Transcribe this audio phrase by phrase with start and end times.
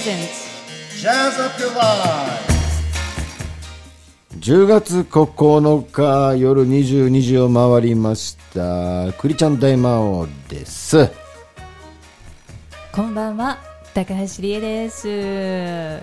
[0.00, 2.48] ゼンツ Jazz Up Your Life
[4.38, 9.12] 10月9日夜22時を回りました。
[9.14, 11.10] クリちゃん大魔王です。
[12.92, 13.58] こんばんは
[13.94, 15.08] 高橋理恵です。
[15.08, 16.02] ね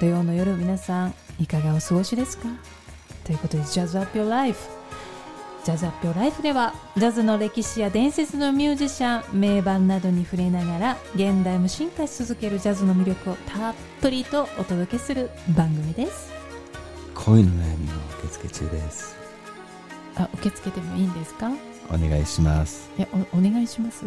[0.00, 2.48] 土曜の夜皆さんいかがお過ごしですか？
[3.24, 4.68] ということで Jazz Up Your Life
[5.64, 16.32] ジャズアップヨライフではジャズの歴史や伝説のミュージシャン名盤などに触れながら現代も進化し続けるジャズの魅力をたっぷりとお届けする番組です。
[17.14, 17.92] 恋の悩みの
[18.24, 19.16] 受付中です。
[20.16, 21.52] あ受け付けてもいいんですか？
[21.90, 22.90] お願いします。
[22.98, 24.04] えおお願いします？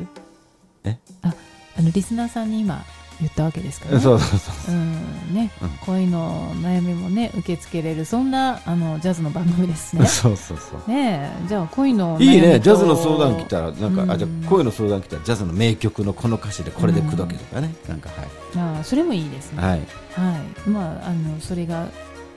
[0.83, 0.97] え？
[1.21, 1.33] あ
[1.77, 2.83] あのリスナーさんに今
[3.21, 3.95] 言ったわけですから。
[3.95, 4.77] ねそうそうそうう。
[4.77, 5.69] んね、うん。
[5.85, 10.05] 恋の悩みもね受け付けれるそんなあのジャズの番組ですね。
[10.07, 10.91] そうそうそう。
[10.91, 12.59] ねえじゃあ恋のいいね。
[12.59, 18.09] とジャズの相談来たらなんか、うんあじゃあ声の相談来たらジャズの名曲のこの歌詞でこれで口説けとかね、なんか
[18.55, 19.61] あそれもいいですね。
[19.61, 21.87] はい、はい、はいまああのそれが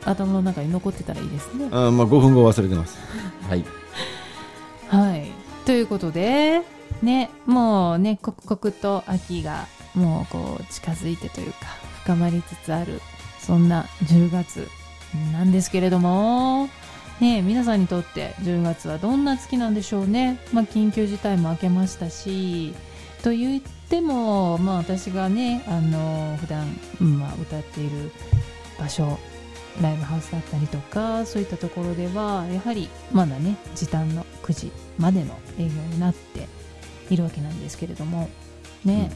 [0.04, 1.68] 頭の中に残ってたらいいですね。
[1.70, 2.98] あまあ5分後忘れてます。
[3.48, 3.64] はい。
[4.88, 5.30] はい。
[5.66, 6.62] ということで
[7.02, 9.66] ねもうね刻々と秋が
[9.98, 11.58] もうこう近づいてというか
[12.02, 13.00] 深まりつつある
[13.38, 14.68] そんな10月
[15.32, 16.68] なんですけれども。
[17.20, 20.38] ね皆さんにとって10月はどんな月なんでしょうね。
[20.52, 22.74] まあ緊急事態も明けましたし。
[23.22, 26.66] と言ってもまあ私がねあの普段、
[27.00, 28.12] うんまあ、歌っている
[28.78, 29.18] 場所
[29.82, 36.46] ライブハウスだったりとかそういったところではやはりまだね時短の9時までの営業になって
[37.10, 38.28] いるわけなんですけれども。
[38.84, 39.10] ね、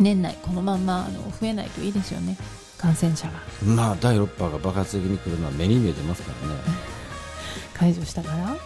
[0.00, 2.36] 年内このまんまあの増えないといいですよね。
[2.78, 3.34] 感染者が。
[3.64, 6.60] まあ第6波が爆発的に来るのは目に見えてますからね。
[7.74, 8.48] 解除したから？
[8.50, 8.56] あ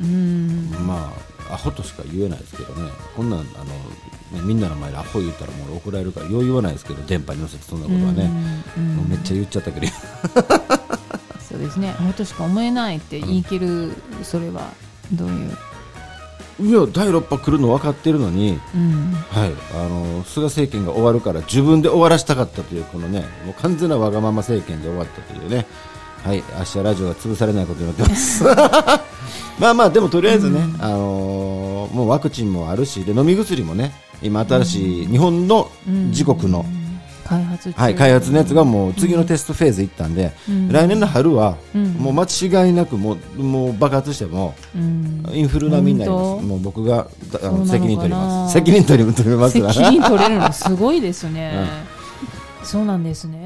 [0.00, 0.70] うーん。
[0.72, 1.12] ーま
[1.48, 2.90] あアホとしか言えないですけどね。
[3.14, 8.30] こんなんあの、ね、みんなの前でアホ言ったらもう怒られるからよう言わないですけど電波に乗せてそんなことはね、
[8.76, 9.86] うんうんもうめっちゃ言っちゃったけど。
[11.48, 11.92] そうですね。
[11.98, 13.92] 本当しか思えないって言い切る
[14.24, 14.72] それは
[15.12, 15.56] どういう
[16.58, 19.12] いや第6波来るの分かってるのに、うん。
[19.30, 25.66] はい、あの菅政権が終わるから自分で終わらせたかったというこのねもう完全なわがまま政権で終わったというね、
[26.22, 28.44] はい、明日ラジオが潰されないことになってます。
[29.58, 36.64] まあまあでもとりあえずね、あのーもうワクチンもあるしで飲み薬もね今新しい日本の自国の、
[37.26, 37.80] 開発中。
[37.80, 40.72] はい、開発のやつがもう次のテストフェーズ行ったんで、うん。
[40.72, 41.92] 来年の春はうん。
[41.94, 42.24] もう間
[42.66, 45.24] 違いなくもうもう爆発してもうん。
[45.32, 48.54] インフル並みになりますもう僕がだあの責任取ります。
[48.54, 51.66] 責任取り取ります 責任取れるのすごいですね、
[52.62, 53.38] そうなんですね、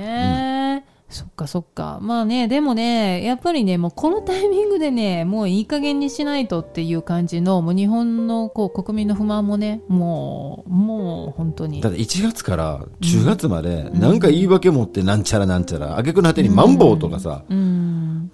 [1.11, 1.99] そっかそっか。
[2.01, 11.81] まあねでもねやっぱりねもうこのタイミングでねもういい加減にしないとっていう感じのもう日本のこう国民の不満もねもうもう本当に。
[11.81, 18.31] だって1月から10月まで、なんか言い訳持ってなんちゃらなんちゃら、挙句の果てにマンボウとかさ、うん。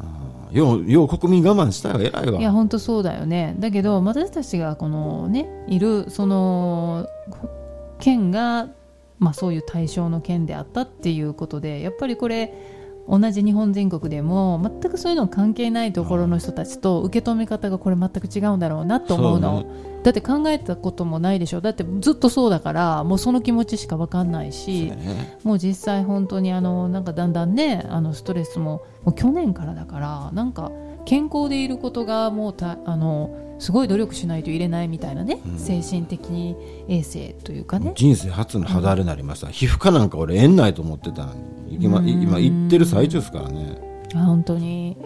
[0.52, 2.40] よう、よう国民我慢したよ、偉いわ。
[2.40, 3.56] いや本当そうだよね。
[3.58, 7.06] だけど私たちがこのねいるその
[7.98, 8.68] 県が、
[9.18, 12.52] まあ、そういう対象の県であったっていうことでやっぱりこれ
[13.08, 19.60] 同じ日本全国でも全くそういうの関係ないところの人たちと受け止め方がこれ全く違うんだろうなと思うの。
[19.60, 21.60] そうだって考えたこともないでしょ。
[21.60, 25.38] だってずっとそうだからもうその気持ちしか分かんないし、ね。
[25.42, 30.70] もう実際本当にあのなんかだんだんねあのストレスももう去年からだからなんか
[31.06, 35.58] 健康でいることがもうたあのすごい努力しないと入れないみたいなね、うん。
[35.58, 36.56] 精神的に
[36.88, 37.92] 衛生というかね。
[37.94, 41.34] 人生初の肌荒れになりました、皮膚科なんか俺縁ないと思ってたの
[41.66, 41.78] に。
[41.80, 42.08] 今うん。
[42.08, 43.80] 今行ってる最中ですからね。
[44.14, 44.98] あ本当に。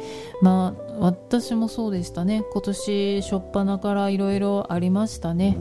[0.43, 2.43] まあ私もそうでしたね。
[2.53, 5.57] 今年初っ端からいろいろありましたね、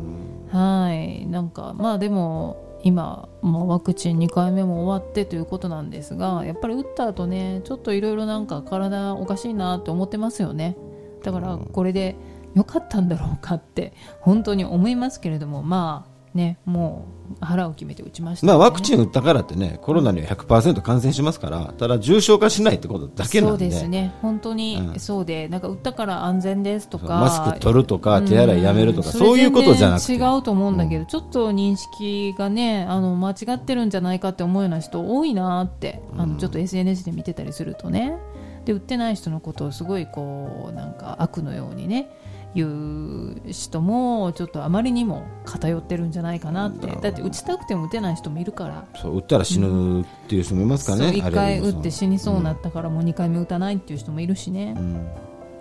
[0.52, 1.28] はい。
[1.28, 10.78] なんかまあでも今もうワクチン2回目も終わってということなんですがやっぱり打った後ねちょっといろいろなんか体おかしいなって思ってますよね。
[11.24, 12.16] だからこれで
[12.56, 17.08] 良かったんだろうかって本当に思いますけれどもまあねも
[17.42, 23.66] う腹を決めて打ちました、ね、まあワクチン打ったからってねコロナには100%感染しますからただ重症化しないってことだけなんで。
[23.66, 24.14] そうですね。
[24.22, 25.00] 本当にうん。
[25.00, 27.20] そうで、なんか打ったから安全ですとか。
[27.20, 30.14] マスク取るとか手洗いやめるとかんそういうことじゃなくて。
[30.14, 38.18] 違うと思うんだけど、ちょっと認識がねあの間違ってるんじゃないかって思うような人多いなってあのちょっと SNS で見てたりするとね。
[38.66, 42.12] で売ってない人のことをすごいこうなんか悪のようにね
[42.56, 46.88] 言う人もちょっとあまりにも偏ってるんじゃないかなって。
[46.88, 48.86] だって打ちたくても打てない人もいるから。
[48.96, 55.08] そう打ったら死ぬっていう人もいますからね、そう1回打って死にそうになったからもう2回目打たないっていう人もいるしね,、うん。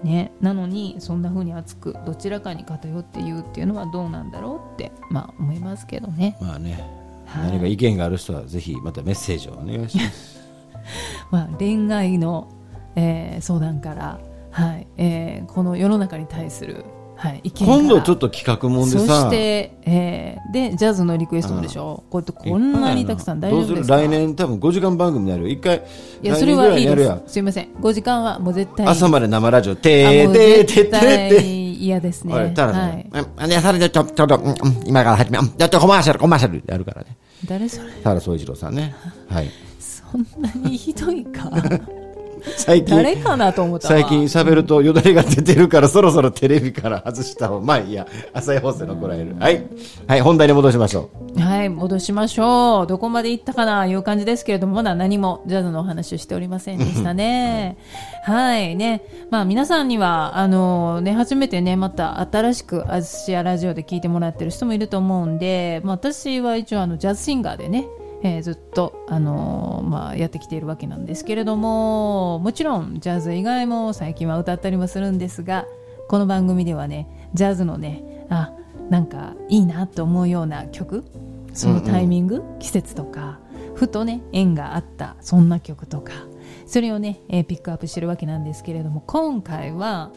[0.02, 0.32] ね。
[0.40, 6.36] なのにそんな風に熱くどちらかに偏って言うっていうのはどうなんだろうってまあ思いますけどね。
[6.40, 6.82] まあね。
[7.26, 7.50] はい。
[7.50, 10.38] 何か意見がある人はぜひまたメッセージをお願いします。
[11.30, 12.48] まあ、恋愛の、
[12.96, 14.18] えー相談から、
[14.50, 14.86] はい。
[14.96, 16.84] えーこの世の中に対する、
[17.16, 25.48] はい、意見今度ちょっと企画もんでそさ、して、えーでジャズのリクエストもでしょ、こうやってこんなにたくさん大丈夫です来年多分5時間番組になるよ。
[25.48, 25.84] 一回、
[26.22, 27.32] いやそれはいいです。
[27.32, 27.68] すいません。
[27.80, 31.28] 5時間はもう絶対朝まで生ラジオ、あてーてーてーて絶ー。
[31.28, 31.42] て
[31.78, 32.34] 嫌ですね。
[32.34, 32.54] はい。
[33.62, 34.40] それでちょ、ちょっと、
[34.86, 37.16] 今から始め、うんちょっとコマーシャル、コマーシャルやるからね。
[37.46, 37.90] 誰それ？
[38.02, 38.94] 田原総一郎さんね。
[39.28, 39.50] はい。
[39.78, 41.50] そんなにひどいか
[42.56, 49.36] 最近、誰かなと思ったわ最近喋るとよだれが出てるから、そろそろテレビから外した方 まあいいや、朝日放送の怒られる。
[49.38, 49.64] はい。
[50.06, 52.86] はい、本題に戻しましょはい、戻しましょう。
[52.86, 53.86] どこまで行ったかな？
[53.86, 57.76] いう感じですけれども、まだ何もジャズのお話をしておりませんでしたね。
[58.24, 59.02] はい、ね。
[59.30, 67.86] まあ皆さんには、あのね、初めてね、また新しくアジアラジオで聞いてもらってる人もいると思うんで、まあ私は一応あの、ジャズシンガーでね、
[68.22, 75.66] えーずっと、あのまあ、やってきているわけなんですけれども、もちろんジャズ以外も最近は歌ったりもするんですが、
[76.08, 78.52] この番組ではね、ジャズのね、あ、
[78.90, 81.04] なんかいいなと思うような曲、
[81.52, 83.40] そのタイミング、季節とか
[83.74, 86.12] ふとね縁があったそんな曲とか
[86.66, 90.12] それをね、えーピックアップしてるわけなんですけれども今回は、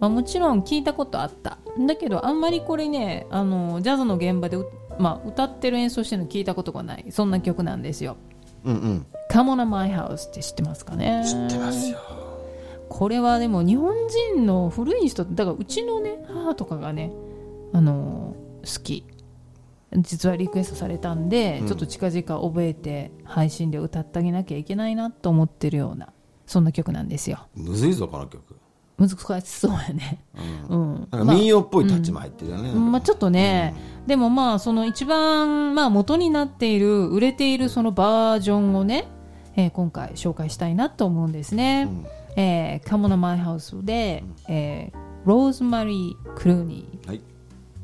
[0.00, 1.58] まあ、もちろん聞いたことあった。
[1.86, 4.58] だけどあんまりこれねあのジャズの現場で、
[4.98, 8.16] まあ、歌ってる演奏してるの聞いたことがないそんな曲なんですよ
[8.64, 8.70] う。
[8.70, 9.06] うんうん。
[9.30, 11.24] 「Come on My House」って知ってますかね？
[11.26, 11.98] 知ってますよ。
[12.88, 13.94] これはでも日本
[14.34, 17.10] 人の古い人だからうちのね母とかがね
[17.72, 19.04] あのー好き
[19.96, 26.12] 実はリクエストされたんで、うんちょっと近々覚えて配信で歌ってあげなきゃいけないなと思ってるような
[26.46, 28.56] そんな曲なんですよむずいぞ、この曲。
[28.98, 30.22] 難しそうやね
[30.68, 32.72] うん、なんか民謡っぽいタッチも入ってるよね。
[32.72, 33.74] まあ、ちょっとね、
[34.06, 39.08] でもまあその一番まあ元になっている売れているそのバージョンをね、
[39.56, 41.88] えー今回紹介したいなと思うんですね。
[42.36, 47.20] えー、カモナマイハウスで、えーローズマリー・クルーニーはい。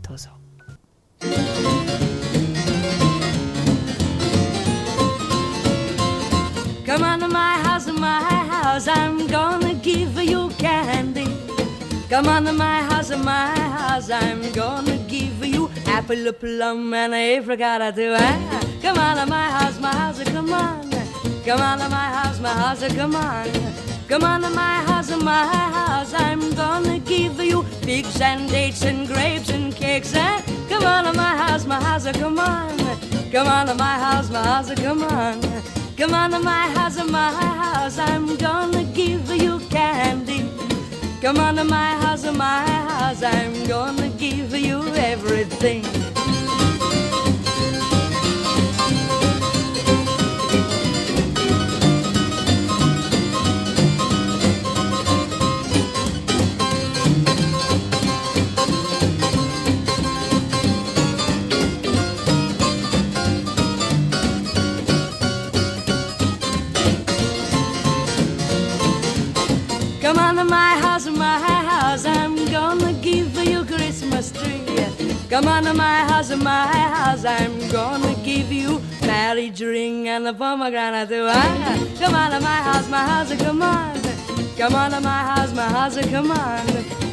[0.03, 0.31] どうぞ。
[6.85, 9.68] Come on to my house, my house, I'm gonna.
[12.09, 17.95] Come on to my house, my house, I'm gonna give you apple, plum, and apricot
[17.97, 18.15] too.
[18.17, 20.91] Ah, Come on to my house, my house, come on.
[21.45, 23.49] Come on to my house, my house, come on.
[24.09, 29.07] Come on to my house, my house, I'm gonna give you figs and dates and
[29.07, 30.13] grapes and cakes.
[30.17, 32.79] Ah, Come on to my house, my house, come on.
[33.31, 35.41] Come on to my house, my house, come on.
[35.99, 38.28] Come on to my house, my house, I'm
[41.29, 45.85] Come on to my house, of my house, I'm gonna give you everything.
[70.01, 70.88] Come on to my house,
[75.31, 80.33] Come on to my house, my house, I'm gonna give you marriage ring and a
[80.33, 81.11] pomegranate.
[81.13, 84.01] Ah, Come on to my house, my house, come on.
[84.57, 86.67] Come on to my house, my house, come on.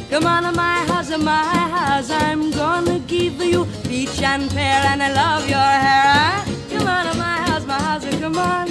[0.08, 1.44] Come on to my house, my
[1.76, 6.04] house, I'm gonna give you peach and pear and I love your hair.
[6.16, 8.68] Ah, Come on to my house, my house, come on.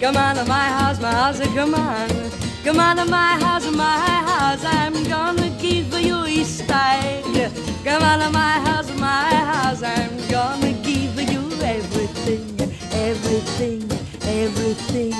[0.00, 2.27] Come on to my house, my house, come on.
[2.68, 3.98] Come on to my house, my
[4.28, 7.50] house, I'm gonna give you Easter egg.
[7.82, 12.60] Come on to my house, my house, I'm gonna give you everything,
[12.92, 15.14] everything, everything.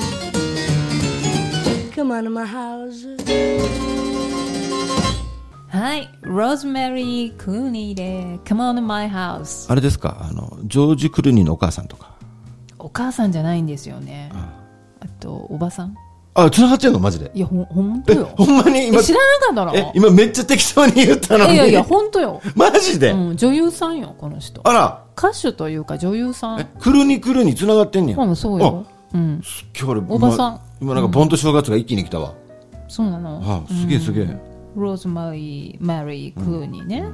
[1.94, 3.16] Come on to my house.
[5.70, 12.14] はい、ローズマリー・クルーニーで Come on my house あれですか、あの、ジョージ・クルーニーのお母さんとか。
[12.78, 14.30] お母さんじゃないんですよね。
[15.00, 15.96] あとおばさん
[16.44, 16.98] あ、繋がってんの？
[16.98, 17.30] マジで？
[17.34, 18.30] いやほんほんとよ。
[18.36, 18.88] ほんまに？
[18.88, 19.76] 今え、知らなかったの？
[19.76, 21.54] え、今めっちゃ適当に言ったのに。
[21.54, 22.40] いやいやほんとよ。
[22.54, 24.60] マジで、うん、女優さんよこの人。
[24.64, 26.60] あら、歌手というか女優さん。
[26.60, 28.18] え、クルニクルに繋がってんねや。
[28.18, 28.86] うん、そうよ。
[29.14, 32.34] うん、すっげえ俺、おばさん今今なんかポンと正月が一気に来たわ。
[32.88, 33.42] そうなの？
[33.42, 34.38] あ、すげえすげえ。
[34.76, 37.04] ローズマリー・マリー・クルーニーね、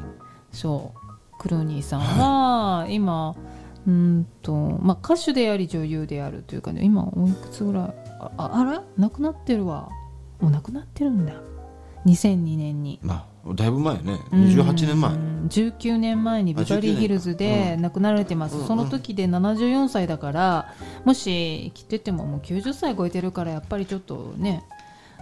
[0.52, 3.34] そうクルーニーさんは今
[3.86, 7.94] うーんと、まあ、歌手であり女優であるというかね今おいくつぐらい？
[8.20, 8.82] あああら？
[8.96, 9.88] 亡くなってるわ。
[10.40, 11.32] もう亡くなってるんだ。
[12.06, 14.18] 2002年にまあ、だいぶ前ね。
[14.32, 24.64] 28年前うん19年前にビバリーヒルズで亡くなられてます、その時で74歳だからもし生きててももう90歳超えてるからやっぱりちょっとね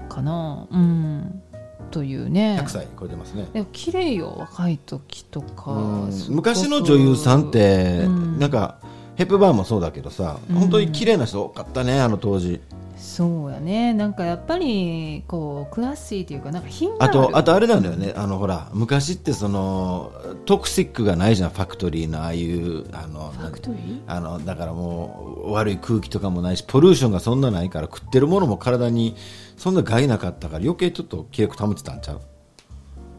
[0.09, 0.67] かな。
[0.71, 1.43] うん。
[1.91, 2.59] というね。
[2.61, 3.49] 100歳超えてますね。
[3.53, 6.09] でも綺麗よ若い時とか。
[6.29, 8.39] 昔の女優さんって、うん。
[8.39, 8.79] なんか
[9.17, 10.57] ヘップバーンもそうだけどさ、うん。
[10.57, 12.61] 本当に綺麗な人多かったねあの当時
[13.03, 13.93] そうやね。
[13.93, 18.15] なんかやっぱりこうクラッシーっていうかなんか品があとあとあれなんだよね。
[18.17, 20.13] あのほら昔ってその
[20.47, 21.51] トクシックがないじゃん。
[21.51, 24.03] ファクトリーのああいうあのファクトリー？
[24.07, 29.17] あのだからもう悪い空気とかもないしポリューションがそんなないから食ってるものも体に
[29.57, 32.21] そんな害なかったから余計ちょっと記憶保ってたんちゃう、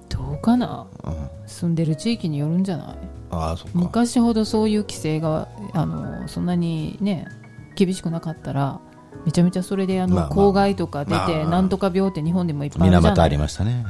[0.07, 0.87] どうかな？
[1.03, 2.97] うん、住んでる地域によるんじゃない？
[3.31, 3.77] ああそっか。
[3.77, 7.27] 昔ほどそういう規制があのそんなにね
[7.75, 8.79] 厳しくなかったら
[9.25, 10.35] めちゃめちゃそれであの、まあまあ。
[10.35, 13.85] 公害とか出て、なんとか病って日本でもいっぱいあるじゃありましたね。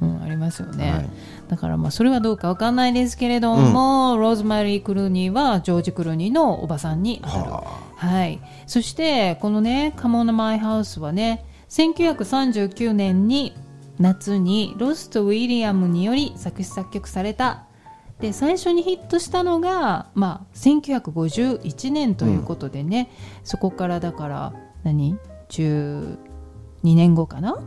[0.00, 1.10] うん、ありますよね、はい。
[1.48, 7.64] だからまあそれはどうかわかんないですけれども、ローズマリー・クルーニーはジョージ・クルーニーのおばさんに当たる、は
[7.96, 13.54] はい、そしてこのね「カモン・マイ・ハウス」はね1939年に
[13.98, 17.64] 夏にロスト・ウィリアムにより作詞作曲された
[18.20, 23.10] で最初にヒットしたのが、まあ、1951年ということでね、
[23.42, 25.18] そこからだから何
[25.48, 26.16] ？12
[26.82, 27.62] 年後かな、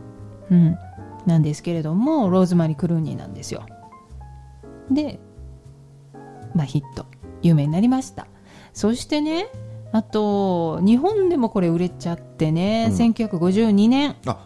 [0.50, 0.78] うん、
[1.26, 3.66] なんですけれどもローズマリー・クルーニーなんですよ。
[4.90, 5.20] で、
[6.54, 7.06] まあ、ヒット。
[7.42, 8.26] 有名になりました。
[8.72, 9.48] そしてね
[9.92, 12.96] あと日本でもこれ売れちゃってね、うん。
[12.96, 14.16] 1952年。
[14.26, 14.44] あ。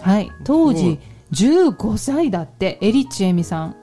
[0.00, 0.30] はい。
[0.44, 1.00] 当時
[1.32, 3.76] 15歳だってエリチエミさん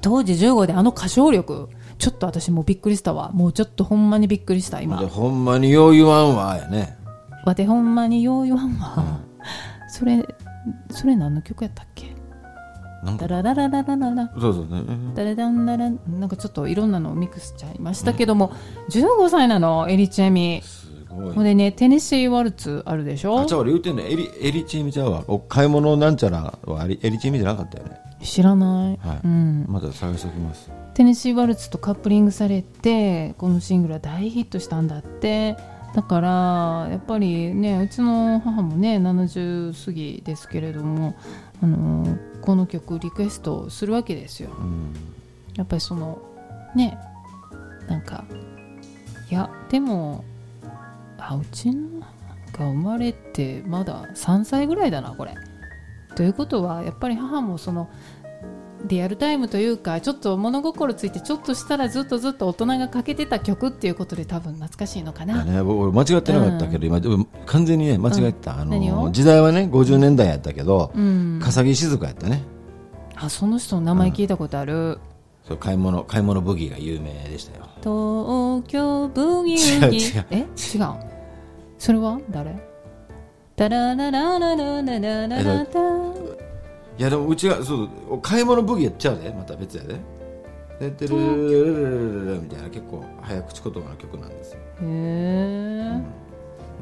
[0.00, 3.30] 当時15であの歌唱力ちょっと私もうびっくりしたわ。
[3.32, 4.98] もうちょっとほんまにびっくりした今。
[4.98, 6.96] でほんまによう言わんわやね。
[7.44, 9.20] わてほんまによう言わんわ、
[9.88, 10.24] それ
[10.90, 12.14] それ何の曲やったっけ？
[13.16, 14.14] ダララララララ。
[14.14, 14.80] ラそうそうね。
[14.80, 15.14] うん。
[15.14, 15.88] ダラダンダラ。
[15.88, 18.52] ンなんかちょっといろんなのをミックスしちゃいましたけども、
[18.90, 20.60] 15歳なのエリチェミ。
[20.62, 21.34] すごい。
[21.34, 23.40] ほんでねテネシーワルツあるでしょ？
[23.40, 25.24] あちゃう俺言うてんのエリエリチーミちゃうわ。
[25.28, 29.20] お買い物なんちゃらはエリエリチーミじゃなかったよね知らない、はい。
[29.24, 30.70] うん、まだ探しておきます。
[30.94, 35.56] テネシーワルツとカップリングされてこのシングルは大ヒットしたんだって。
[35.94, 41.16] だからやっぱりねうちの母もね70過ぎですけれども、
[41.62, 44.50] あのーこの曲リクエストするわけですよ。
[44.58, 44.94] うん。
[45.54, 46.18] やっぱりその
[46.74, 46.98] ね
[47.86, 48.24] なんか
[49.30, 50.24] いやでも
[51.18, 52.06] あうちのが
[52.66, 55.34] 生まれてまだ3歳ぐらいだなこれ
[56.20, 57.88] ということはやっぱり母もその
[58.84, 68.96] リアルタイムというかちょっと物心ついてちょっとしたらずっとずっと大人がかけてた曲っていうことで多分懐かしいのかな、だね、僕俺間違ってなかったけど、今でも完全にね間違えてた、あ何を？
[68.96, 72.42] の時代はね50年代やったけど、うん、笠木静香やったね。
[73.16, 74.98] あその人の名前聞いたことある、
[75.48, 77.64] そう買い物買い物ブギーが有名でしたよ。
[77.76, 80.26] 東京ブギ違う違う。
[80.32, 80.36] え？
[80.40, 80.46] 違う。
[81.78, 82.20] それは？
[82.30, 82.69] 誰？
[83.60, 85.78] タラララララララララタ
[86.96, 90.00] いやでもうちがそう買い物ブギーやっちゃうでまた別やで。
[90.80, 95.92] でてるみたいな結構早口言葉の曲なんですよ、へえ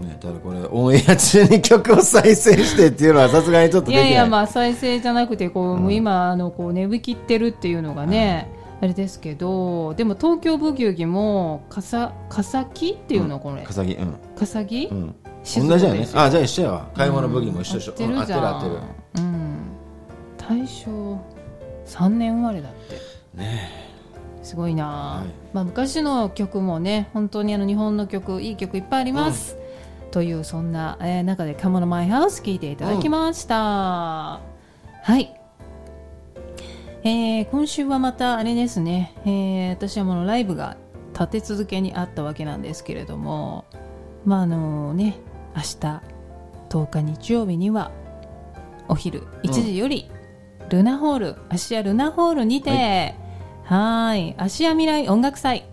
[0.04, 3.94] ね、ただこれオンエア中に曲を再生してっていうのはさすがにちょっとい。
[3.94, 8.48] やいやまあ再生じゃなくてこう、もう今あのこう値引きってるっていうのがね、
[8.80, 13.64] あれですけどでも東京ブギウギもかさかさきっていうのこれ。
[13.64, 14.14] 笠木うん。
[14.36, 15.08] かさぎ、うん。
[15.08, 15.14] 静
[15.56, 16.08] 同じやね。
[16.14, 16.88] あじゃあ一緒やわ。
[16.94, 18.74] 買い物ブギーも一緒一緒、合ってるじゃん、うん合ってる合ってる。
[19.16, 19.58] うん。
[20.36, 21.20] 大正
[21.86, 22.96] 3年生まれだって。
[23.36, 23.88] ね
[24.42, 25.26] すごいな、はい。
[25.52, 29.58] まあ、昔の曲もね本当にあの日本の曲いい曲いっぱいあります、
[30.10, 34.40] というそんな、えー中で「カモのマイハウス」聴いていただきました、は
[35.18, 35.34] い、
[37.04, 40.78] えー今週はまたあれですね、えー私はもうライブが
[41.12, 43.66] 立て続けにあったわけなんですけれども。
[44.24, 45.16] まああのね
[45.56, 46.02] 明日
[46.68, 47.90] 10日日曜日には
[48.88, 50.10] お昼1時より、
[50.70, 53.14] ルナホール芦屋ルナホールにて
[53.64, 55.64] はーい芦屋未来音楽祭。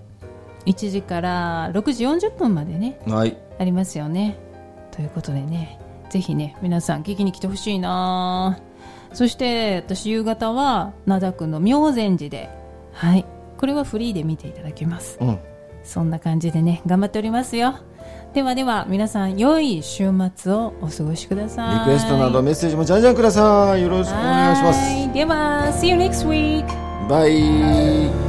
[0.65, 3.38] 1時から6時40分までねはい。
[3.60, 4.38] ありますよね。
[4.91, 5.79] ということでね
[6.10, 8.60] ぜひね皆さん聞きに来てほしいな。
[9.13, 12.50] そして私夕方は灘区の妙禅寺で
[12.94, 13.25] はい。
[13.58, 15.17] これはフリーで見ていただけます。
[15.22, 15.39] うん
[15.86, 17.75] そんな感じでね頑張っておりますよ。
[18.34, 21.80] ではでは皆さん良い週末をお過ごしください。
[21.80, 23.82] リクエストなどメッセージもじゃんじゃんください。
[23.82, 24.80] よろしくお願いします。
[24.80, 25.10] はい。
[25.13, 26.65] では See you next week
[27.08, 28.25] バイ